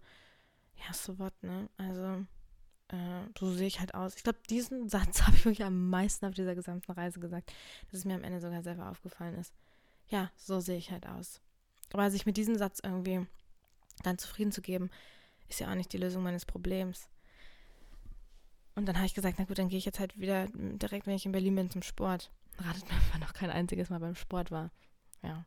[0.77, 1.69] ja, so was, ne?
[1.77, 2.25] Also,
[2.89, 4.15] äh, so sehe ich halt aus.
[4.15, 7.51] Ich glaube, diesen Satz habe ich wirklich am meisten auf dieser gesamten Reise gesagt,
[7.91, 9.53] dass es mir am Ende sogar selber aufgefallen ist.
[10.09, 11.41] Ja, so sehe ich halt aus.
[11.91, 13.25] Aber sich mit diesem Satz irgendwie
[14.03, 14.89] dann zufrieden zu geben,
[15.49, 17.09] ist ja auch nicht die Lösung meines Problems.
[18.75, 21.15] Und dann habe ich gesagt, na gut, dann gehe ich jetzt halt wieder direkt, wenn
[21.15, 22.31] ich in Berlin bin, zum Sport.
[22.59, 24.71] Ratet mir, wann noch kein einziges Mal beim Sport war.
[25.23, 25.45] Ja.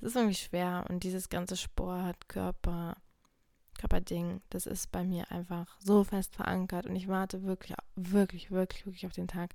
[0.00, 2.96] Es ist irgendwie schwer und dieses ganze Sport, Körper,
[3.78, 8.86] Körperding, das ist bei mir einfach so fest verankert und ich warte wirklich, wirklich, wirklich,
[8.86, 9.54] wirklich auf den Tag,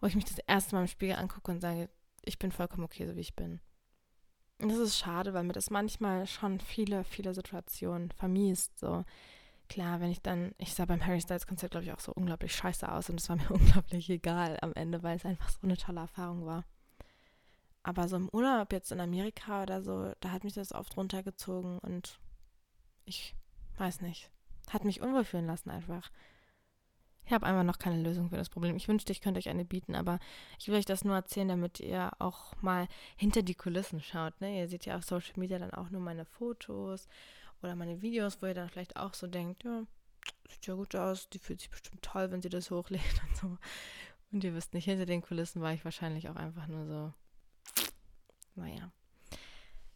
[0.00, 1.88] wo ich mich das erste Mal im Spiegel angucke und sage,
[2.22, 3.60] ich bin vollkommen okay, so wie ich bin.
[4.60, 8.78] Und das ist schade, weil mir das manchmal schon viele, viele Situationen vermiest.
[8.78, 9.04] So,
[9.68, 12.54] klar, wenn ich dann, ich sah beim Harry Styles Konzert, glaube ich, auch so unglaublich
[12.54, 15.78] scheiße aus und es war mir unglaublich egal am Ende, weil es einfach so eine
[15.78, 16.64] tolle Erfahrung war.
[17.82, 21.78] Aber so im Urlaub jetzt in Amerika oder so, da hat mich das oft runtergezogen
[21.78, 22.20] und
[23.10, 23.34] ich
[23.76, 24.30] weiß nicht,
[24.70, 26.10] hat mich unwohl fühlen lassen einfach.
[27.26, 28.76] Ich habe einfach noch keine Lösung für das Problem.
[28.76, 30.18] Ich wünschte, ich könnte euch eine bieten, aber
[30.58, 34.40] ich will euch das nur erzählen, damit ihr auch mal hinter die Kulissen schaut.
[34.40, 34.58] Ne?
[34.58, 37.08] Ihr seht ja auf Social Media dann auch nur meine Fotos
[37.62, 39.84] oder meine Videos, wo ihr dann vielleicht auch so denkt, ja,
[40.48, 43.58] sieht ja gut aus, die fühlt sich bestimmt toll, wenn sie das hochlädt und so.
[44.32, 47.12] Und ihr wisst nicht, hinter den Kulissen war ich wahrscheinlich auch einfach nur so,
[48.54, 48.92] naja.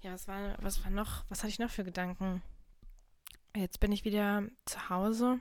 [0.03, 2.42] Ja, was war, was war noch, was hatte ich noch für Gedanken?
[3.57, 5.38] Jetzt bin ich wieder zu Hause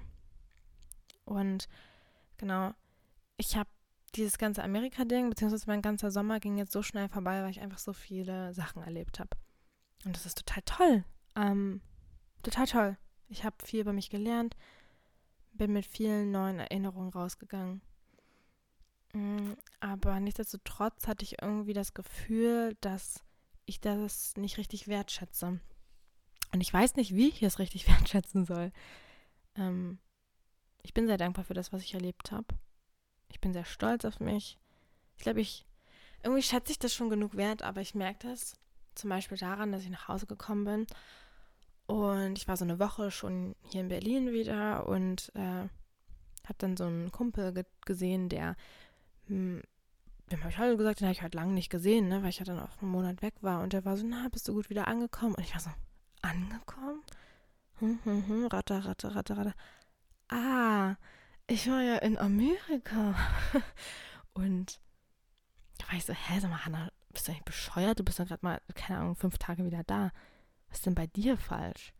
[1.25, 1.67] und
[2.37, 2.73] genau,
[3.37, 3.69] ich habe
[4.15, 7.79] dieses ganze Amerika-Ding, beziehungsweise mein ganzer Sommer ging jetzt so schnell vorbei, weil ich einfach
[7.79, 9.31] so viele Sachen erlebt habe.
[10.05, 11.03] Und das ist total toll.
[11.35, 11.81] Ähm,
[12.43, 12.97] total toll.
[13.29, 14.55] Ich habe viel über mich gelernt,
[15.53, 17.81] bin mit vielen neuen Erinnerungen rausgegangen.
[19.13, 23.23] Mm, aber nichtsdestotrotz hatte ich irgendwie das Gefühl, dass
[23.65, 25.59] ich das nicht richtig wertschätze.
[26.53, 28.71] Und ich weiß nicht, wie ich es richtig wertschätzen soll.
[29.55, 29.99] Ähm,
[30.83, 32.47] ich bin sehr dankbar für das, was ich erlebt habe.
[33.29, 34.59] Ich bin sehr stolz auf mich.
[35.17, 35.65] Ich glaube, ich
[36.23, 38.55] irgendwie schätze ich das schon genug wert, aber ich merke das
[38.95, 40.87] zum Beispiel daran, dass ich nach Hause gekommen bin
[41.85, 45.67] und ich war so eine Woche schon hier in Berlin wieder und äh,
[46.45, 48.55] habe dann so einen Kumpel ge gesehen, der,
[49.27, 49.61] hm,
[50.31, 52.39] dem habe ich heute gesagt, den habe ich halt lange nicht gesehen, ne, weil ich
[52.39, 54.69] ja dann auch einen Monat weg war und der war so, na, bist du gut
[54.69, 55.35] wieder angekommen?
[55.35, 55.71] Und ich war so,
[56.23, 57.03] angekommen?
[57.79, 59.53] Hm, hm, hm, ratter, ratter, ratter, ratter
[60.33, 60.95] ah,
[61.47, 63.15] ich war ja in Amerika.
[64.33, 64.79] Und
[65.77, 67.99] da war ich so, hä, sag mal, Hannah, bist du eigentlich bescheuert?
[67.99, 70.11] Du bist doch gerade mal, keine Ahnung, fünf Tage wieder da.
[70.69, 71.93] Was ist denn bei dir falsch?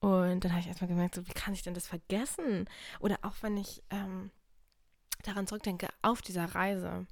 [0.00, 2.68] Und dann habe ich erstmal gemerkt, so, wie kann ich denn das vergessen?
[3.00, 4.30] Oder auch wenn ich ähm,
[5.22, 7.06] daran zurückdenke, auf dieser Reise,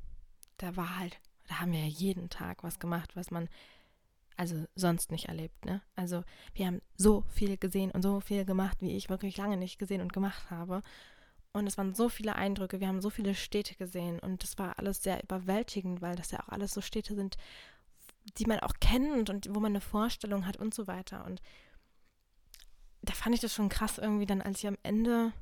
[0.59, 3.49] da war halt, da haben wir ja jeden Tag was gemacht, was man
[4.41, 5.67] also sonst nicht erlebt.
[5.67, 5.83] Ne?
[5.97, 6.25] Also
[6.55, 10.01] wir haben so viel gesehen und so viel gemacht, wie ich wirklich lange nicht gesehen
[10.01, 10.81] und gemacht habe.
[11.53, 14.79] Und es waren so viele Eindrücke, wir haben so viele Städte gesehen und das war
[14.79, 17.37] alles sehr überwältigend, weil das ja auch alles so Städte sind,
[18.39, 21.27] die man auch kennt und wo man eine Vorstellung hat und so weiter.
[21.27, 21.43] Und
[23.03, 25.35] da fand ich das schon krass irgendwie dann, als ich am Ende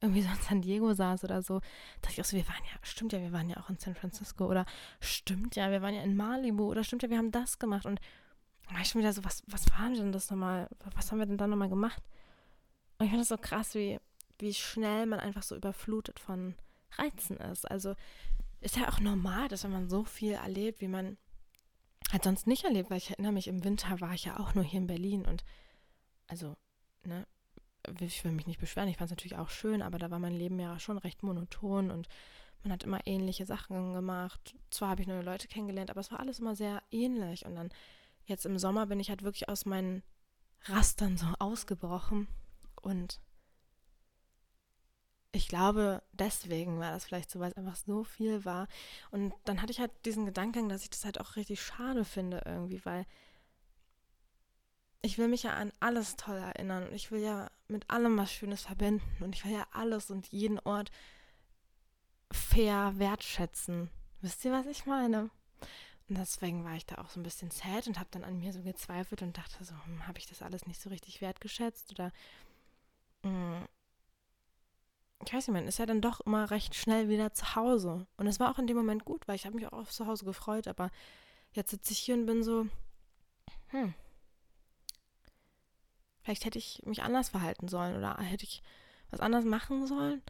[0.00, 1.60] irgendwie so in San Diego saß oder so,
[2.02, 3.96] dachte ich auch so, wir waren ja, stimmt ja, wir waren ja auch in San
[3.96, 4.64] Francisco oder
[5.00, 8.00] stimmt ja, wir waren ja in Malibu oder stimmt ja, wir haben das gemacht und
[8.70, 10.68] war ich schon wieder so, was, was war denn das nochmal?
[10.94, 12.02] Was haben wir denn da nochmal gemacht?
[12.98, 13.98] Und ich finde das so krass, wie,
[14.38, 16.54] wie schnell man einfach so überflutet von
[16.92, 17.70] Reizen ist.
[17.70, 17.94] Also
[18.60, 21.18] ist ja auch normal, dass wenn man so viel erlebt, wie man
[22.12, 24.64] halt sonst nicht erlebt, weil ich erinnere mich, im Winter war ich ja auch nur
[24.64, 25.44] hier in Berlin und
[26.26, 26.56] also,
[27.04, 27.26] ne,
[28.00, 30.32] ich will mich nicht beschweren, ich fand es natürlich auch schön, aber da war mein
[30.32, 32.08] Leben ja schon recht monoton und
[32.64, 34.54] Man hat immer ähnliche Sachen gemacht.
[34.70, 37.44] Zwar habe ich neue Leute kennengelernt, aber es war alles immer sehr ähnlich.
[37.44, 37.68] Und dann
[38.26, 40.02] jetzt im Sommer bin ich halt wirklich aus meinen
[40.64, 42.28] Rastern so ausgebrochen.
[42.80, 43.20] Und
[45.32, 48.68] ich glaube, deswegen war das vielleicht so, weil es einfach so viel war.
[49.10, 52.42] Und dann hatte ich halt diesen Gedanken, dass ich das halt auch richtig schade finde
[52.44, 53.04] irgendwie, weil
[55.02, 58.32] ich will mich ja an alles toll erinnern und ich will ja mit allem was
[58.32, 60.90] Schönes verbinden und ich will ja alles und jeden Ort
[62.32, 63.90] fair wertschätzen.
[64.22, 65.30] Wisst ihr, was ich meine?
[66.08, 68.52] Und deswegen war ich da auch so ein bisschen sad und habe dann an mir
[68.52, 72.12] so gezweifelt und dachte so, hm, habe ich das alles nicht so richtig wertgeschätzt oder
[73.22, 73.68] mh, hm,
[75.26, 78.06] ich weiß nicht, man ist ja dann doch immer recht schnell wieder zu Hause.
[78.16, 80.06] Und es war auch in dem Moment gut, weil ich habe mich auch auf zu
[80.06, 80.90] Hause gefreut, aber
[81.52, 82.66] jetzt sitze ich hier und bin so,
[83.68, 83.94] hm,
[86.22, 88.62] vielleicht hätte ich mich anders verhalten sollen oder hätte ich
[89.10, 90.22] was anders machen sollen.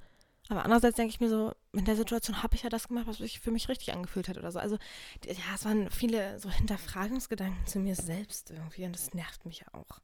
[0.49, 3.19] Aber andererseits denke ich mir so, in der Situation habe ich ja das gemacht, was
[3.19, 4.59] sich für mich richtig angefühlt hat oder so.
[4.59, 4.79] Also,
[5.25, 9.67] ja, es waren viele so Hinterfragungsgedanken zu mir selbst irgendwie und das nervt mich ja
[9.73, 10.01] auch.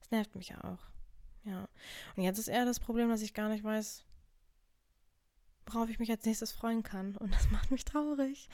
[0.00, 0.78] Das nervt mich ja auch.
[1.44, 1.68] Ja.
[2.16, 4.04] Und jetzt ist eher das Problem, dass ich gar nicht weiß,
[5.66, 7.16] worauf ich mich als nächstes freuen kann.
[7.16, 8.48] Und das macht mich traurig,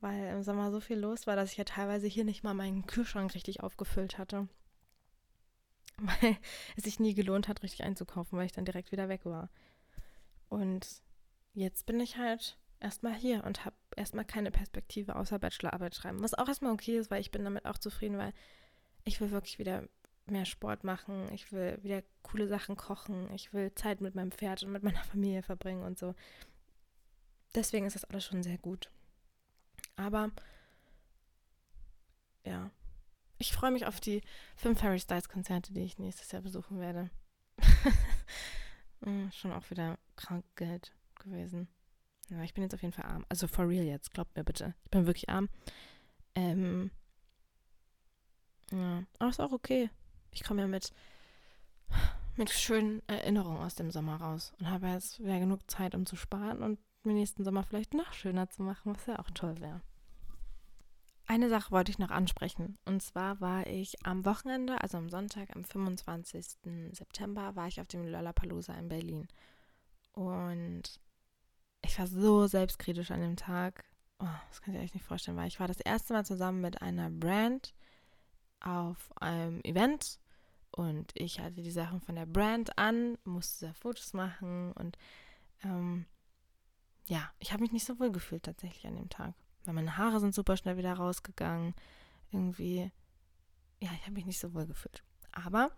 [0.00, 2.86] weil im Sommer so viel los war, dass ich ja teilweise hier nicht mal meinen
[2.86, 4.48] Kühlschrank richtig aufgefüllt hatte.
[5.98, 6.38] Weil
[6.76, 9.50] es sich nie gelohnt hat, richtig einzukaufen, weil ich dann direkt wieder weg war.
[10.48, 11.02] Und
[11.52, 16.22] jetzt bin ich halt erstmal hier und habe erstmal keine Perspektive außer Bachelorarbeit schreiben.
[16.22, 18.32] Was auch erstmal okay ist, weil ich bin damit auch zufrieden, weil
[19.04, 19.88] ich will wirklich wieder
[20.26, 24.62] mehr Sport machen, ich will wieder coole Sachen kochen, ich will Zeit mit meinem Pferd
[24.62, 26.14] und mit meiner Familie verbringen und so.
[27.54, 28.90] Deswegen ist das alles schon sehr gut.
[29.96, 30.30] Aber
[32.44, 32.70] ja,
[33.38, 34.22] ich freue mich auf die
[34.56, 37.10] fünf Harry Styles Konzerte, die ich nächstes Jahr besuchen werde.
[39.02, 41.68] Hm, schon auch wieder krank Geld gewesen.
[42.28, 43.24] Ja, ich bin jetzt auf jeden Fall arm.
[43.28, 44.74] Also for real jetzt, glaubt mir bitte.
[44.84, 45.48] Ich bin wirklich arm.
[46.34, 46.90] Ähm,
[48.70, 49.90] ja, aber ist auch okay.
[50.30, 50.92] Ich komme ja mit,
[52.36, 56.16] mit schönen Erinnerungen aus dem Sommer raus und habe jetzt wieder genug Zeit, um zu
[56.16, 59.80] sparen und den nächsten Sommer vielleicht noch schöner zu machen, was ja auch toll wäre.
[61.26, 62.76] Eine Sache wollte ich noch ansprechen.
[62.84, 66.58] Und zwar war ich am Wochenende, also am Sonntag, am 25.
[66.92, 69.28] September, war ich auf dem Lollapalooza in Berlin.
[70.12, 71.00] Und
[71.90, 73.84] ich war so selbstkritisch an dem Tag.
[74.20, 76.82] Oh, das kann ich euch nicht vorstellen, weil ich war das erste Mal zusammen mit
[76.82, 77.74] einer Brand
[78.60, 80.20] auf einem Event
[80.70, 84.98] und ich hatte die Sachen von der Brand an, musste Fotos machen und
[85.64, 86.06] ähm,
[87.06, 89.34] ja, ich habe mich nicht so wohl gefühlt tatsächlich an dem Tag.
[89.64, 91.74] Weil meine Haare sind super schnell wieder rausgegangen.
[92.30, 92.92] Irgendwie,
[93.80, 95.02] ja, ich habe mich nicht so wohl gefühlt.
[95.32, 95.72] Aber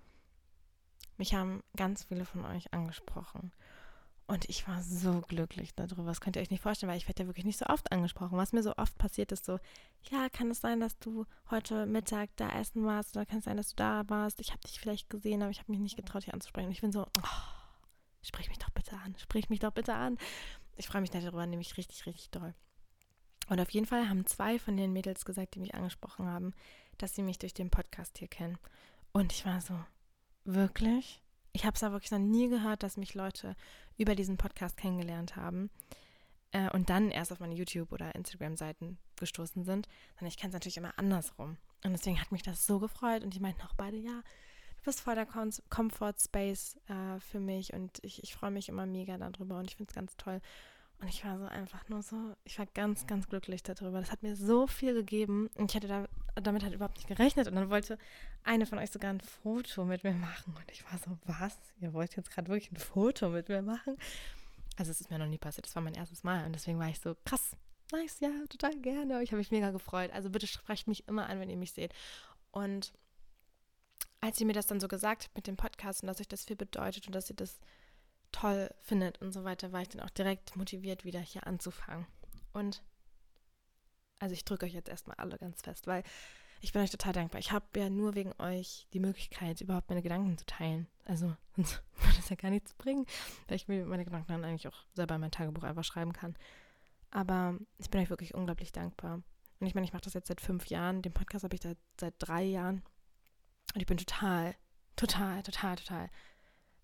[1.16, 3.50] mich haben ganz viele von euch angesprochen.
[4.32, 6.04] Und ich war so glücklich darüber.
[6.04, 8.38] Das könnt ihr euch nicht vorstellen, weil ich werde ja wirklich nicht so oft angesprochen.
[8.38, 9.58] Was mir so oft passiert ist so,
[10.10, 13.58] ja, kann es sein, dass du heute Mittag da essen warst oder kann es sein,
[13.58, 14.40] dass du da warst?
[14.40, 16.68] Ich habe dich vielleicht gesehen, aber ich habe mich nicht getraut, dich anzusprechen.
[16.68, 17.28] Und ich bin so, oh,
[18.22, 20.16] sprich mich doch bitte an, sprich mich doch bitte an.
[20.78, 22.54] Ich freue mich darüber nämlich richtig, richtig doll.
[23.50, 26.54] Und auf jeden Fall haben zwei von den Mädels gesagt, die mich angesprochen haben,
[26.96, 28.56] dass sie mich durch den Podcast hier kennen.
[29.12, 29.78] Und ich war so,
[30.46, 31.22] wirklich?
[31.52, 33.56] Ich habe es aber wirklich noch nie gehört, dass mich Leute
[33.98, 35.70] über diesen Podcast kennengelernt haben
[36.52, 40.54] äh, und dann erst auf meine YouTube- oder Instagram-Seiten gestoßen sind, sondern ich kenne es
[40.54, 41.58] natürlich immer andersrum.
[41.84, 44.22] Und deswegen hat mich das so gefreut und die meinten auch beide, ja,
[44.78, 48.68] du bist voll der Com Comfort Space äh, für mich und ich, ich freue mich
[48.68, 50.40] immer mega darüber und ich finde es ganz toll.
[51.00, 53.98] Und ich war so einfach nur so, ich war ganz, ganz glücklich darüber.
[53.98, 57.48] Das hat mir so viel gegeben und ich hatte da, damit halt überhaupt nicht gerechnet.
[57.48, 57.98] Und dann wollte
[58.44, 60.54] eine von euch sogar ein Foto mit mir machen.
[60.56, 61.56] Und ich war so, was?
[61.80, 63.96] Ihr wollt jetzt gerade wirklich ein Foto mit mir machen?
[64.76, 65.66] Also es ist mir noch nie passiert.
[65.66, 66.44] Das war mein erstes Mal.
[66.46, 67.56] Und deswegen war ich so, krass,
[67.92, 69.22] nice, ja, total gerne.
[69.22, 70.10] Ich habe mich mega gefreut.
[70.12, 71.92] Also bitte sprecht mich immer an, wenn ihr mich seht.
[72.50, 72.92] Und
[74.20, 76.44] als sie mir das dann so gesagt hat mit dem Podcast und dass euch das
[76.44, 77.58] viel bedeutet und dass ihr das
[78.30, 82.06] toll findet und so weiter, war ich dann auch direkt motiviert, wieder hier anzufangen.
[82.52, 82.82] Und
[84.22, 86.04] also ich drücke euch jetzt erstmal alle ganz fest, weil
[86.60, 87.40] ich bin euch total dankbar.
[87.40, 90.86] Ich habe ja nur wegen euch die Möglichkeit, überhaupt meine Gedanken zu teilen.
[91.04, 93.04] Also sonst würde es ja gar nichts bringen,
[93.48, 96.36] weil ich mir meine Gedanken dann eigentlich auch selber in mein Tagebuch einfach schreiben kann.
[97.10, 99.22] Aber ich bin euch wirklich unglaublich dankbar.
[99.58, 101.02] Und ich meine, ich mache das jetzt seit fünf Jahren.
[101.02, 102.82] Den Podcast habe ich seit, seit drei Jahren.
[103.74, 104.54] Und ich bin total,
[104.94, 106.10] total, total, total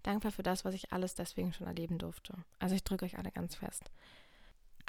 [0.03, 2.35] dankbar für das, was ich alles deswegen schon erleben durfte.
[2.59, 3.93] Also ich drücke euch alle ganz fest.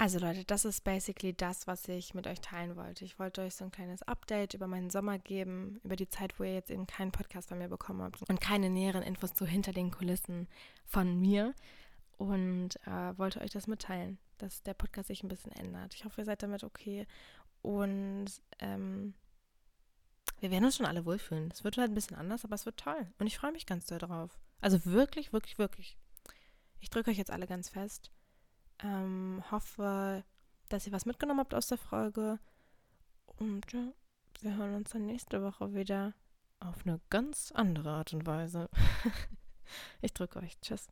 [0.00, 3.04] Also Leute, das ist basically das, was ich mit euch teilen wollte.
[3.04, 6.44] Ich wollte euch so ein kleines Update über meinen Sommer geben, über die Zeit, wo
[6.44, 9.74] ihr jetzt eben keinen Podcast von mir bekommen habt und keine näheren Infos zu hinter
[9.74, 10.48] den Kulissen
[10.86, 11.54] von mir
[12.16, 14.18] und äh, wollte euch das mitteilen.
[14.38, 15.94] dass der Podcast sich ein bisschen ändert.
[15.94, 17.06] Ich hoffe, ihr seid damit okay.
[17.60, 19.12] Und ähm,
[20.38, 21.50] wir werden uns schon alle wohlfühlen.
[21.52, 23.12] Es wird halt ein bisschen anders, aber es wird toll.
[23.18, 24.40] Und ich freue mich ganz doll drauf.
[24.62, 25.98] Also wirklich, wirklich, wirklich.
[26.78, 28.10] Ich drücke euch jetzt alle ganz fest.
[28.82, 30.24] Ähm, hoffe,
[30.68, 32.38] dass ihr was mitgenommen habt aus der Folge.
[33.38, 33.92] Und ja,
[34.40, 36.14] wir hören uns dann nächste Woche wieder
[36.60, 38.68] auf eine ganz andere Art und Weise.
[40.02, 40.58] ich drücke euch.
[40.60, 40.90] Tschüss.